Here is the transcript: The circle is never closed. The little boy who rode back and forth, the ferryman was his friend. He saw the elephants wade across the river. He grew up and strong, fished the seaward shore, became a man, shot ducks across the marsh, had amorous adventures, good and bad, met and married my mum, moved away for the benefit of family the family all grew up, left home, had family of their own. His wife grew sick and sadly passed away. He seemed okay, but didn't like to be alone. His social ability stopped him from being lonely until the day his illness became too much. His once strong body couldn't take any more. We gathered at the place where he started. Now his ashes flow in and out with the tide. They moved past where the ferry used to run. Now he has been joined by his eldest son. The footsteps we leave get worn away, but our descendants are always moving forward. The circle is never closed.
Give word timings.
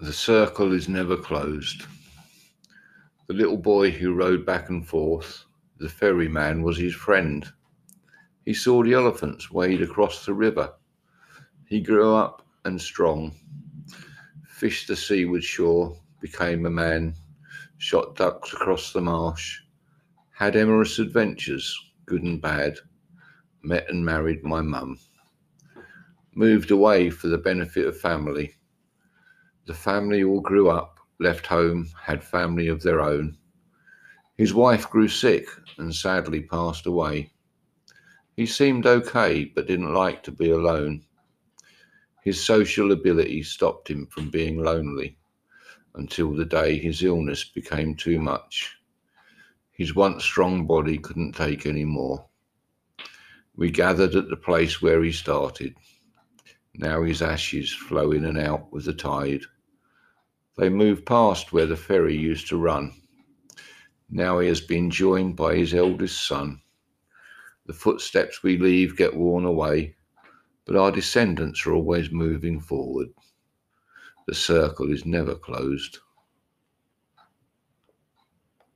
The 0.00 0.12
circle 0.12 0.72
is 0.74 0.88
never 0.88 1.16
closed. 1.16 1.84
The 3.26 3.34
little 3.34 3.56
boy 3.56 3.90
who 3.90 4.14
rode 4.14 4.46
back 4.46 4.68
and 4.68 4.86
forth, 4.86 5.44
the 5.78 5.88
ferryman 5.88 6.62
was 6.62 6.78
his 6.78 6.94
friend. 6.94 7.44
He 8.44 8.54
saw 8.54 8.84
the 8.84 8.94
elephants 8.94 9.50
wade 9.50 9.82
across 9.82 10.24
the 10.24 10.34
river. 10.34 10.72
He 11.66 11.80
grew 11.80 12.14
up 12.14 12.46
and 12.64 12.80
strong, 12.80 13.34
fished 14.46 14.86
the 14.86 14.94
seaward 14.94 15.42
shore, 15.42 16.00
became 16.20 16.64
a 16.64 16.70
man, 16.70 17.16
shot 17.78 18.14
ducks 18.14 18.52
across 18.52 18.92
the 18.92 19.00
marsh, 19.00 19.58
had 20.30 20.54
amorous 20.54 21.00
adventures, 21.00 21.76
good 22.06 22.22
and 22.22 22.40
bad, 22.40 22.78
met 23.62 23.90
and 23.90 24.04
married 24.04 24.44
my 24.44 24.62
mum, 24.62 25.00
moved 26.36 26.70
away 26.70 27.10
for 27.10 27.26
the 27.26 27.38
benefit 27.38 27.84
of 27.84 27.98
family 27.98 28.54
the 29.68 29.74
family 29.74 30.24
all 30.24 30.40
grew 30.40 30.70
up, 30.70 30.98
left 31.20 31.46
home, 31.46 31.86
had 32.02 32.24
family 32.24 32.68
of 32.68 32.82
their 32.82 33.02
own. 33.02 33.36
His 34.38 34.54
wife 34.54 34.88
grew 34.88 35.08
sick 35.08 35.46
and 35.76 35.94
sadly 35.94 36.40
passed 36.40 36.86
away. 36.86 37.32
He 38.34 38.46
seemed 38.46 38.86
okay, 38.86 39.44
but 39.44 39.66
didn't 39.66 39.92
like 39.92 40.22
to 40.22 40.32
be 40.32 40.48
alone. 40.48 41.04
His 42.24 42.42
social 42.42 42.92
ability 42.92 43.42
stopped 43.42 43.90
him 43.90 44.06
from 44.06 44.30
being 44.30 44.56
lonely 44.56 45.18
until 45.94 46.32
the 46.32 46.46
day 46.46 46.78
his 46.78 47.02
illness 47.02 47.44
became 47.44 47.94
too 47.94 48.18
much. 48.18 48.74
His 49.72 49.94
once 49.94 50.24
strong 50.24 50.66
body 50.66 50.96
couldn't 50.96 51.32
take 51.32 51.66
any 51.66 51.84
more. 51.84 52.26
We 53.54 53.70
gathered 53.70 54.14
at 54.14 54.30
the 54.30 54.36
place 54.36 54.80
where 54.80 55.04
he 55.04 55.12
started. 55.12 55.74
Now 56.74 57.02
his 57.02 57.20
ashes 57.20 57.70
flow 57.70 58.12
in 58.12 58.24
and 58.24 58.38
out 58.38 58.72
with 58.72 58.86
the 58.86 58.94
tide. 58.94 59.42
They 60.58 60.68
moved 60.68 61.06
past 61.06 61.52
where 61.52 61.66
the 61.66 61.76
ferry 61.76 62.16
used 62.16 62.48
to 62.48 62.56
run. 62.56 62.92
Now 64.10 64.40
he 64.40 64.48
has 64.48 64.60
been 64.60 64.90
joined 64.90 65.36
by 65.36 65.54
his 65.54 65.72
eldest 65.72 66.26
son. 66.26 66.60
The 67.66 67.72
footsteps 67.72 68.42
we 68.42 68.58
leave 68.58 68.96
get 68.96 69.14
worn 69.14 69.44
away, 69.44 69.94
but 70.66 70.74
our 70.74 70.90
descendants 70.90 71.64
are 71.64 71.74
always 71.74 72.10
moving 72.10 72.58
forward. 72.58 73.10
The 74.26 74.34
circle 74.34 74.90
is 74.90 75.06
never 75.06 75.36
closed. 75.36 75.98